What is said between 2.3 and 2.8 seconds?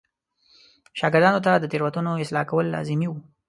کول